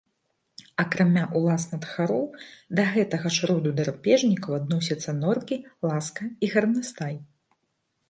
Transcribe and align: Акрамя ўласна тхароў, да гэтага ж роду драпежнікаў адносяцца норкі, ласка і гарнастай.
Акрамя 0.83 1.23
ўласна 1.39 1.79
тхароў, 1.83 2.23
да 2.81 2.87
гэтага 2.95 3.27
ж 3.37 3.51
роду 3.53 3.69
драпежнікаў 3.83 4.51
адносяцца 4.61 5.19
норкі, 5.23 5.63
ласка 5.93 6.23
і 6.45 6.55
гарнастай. 6.59 7.15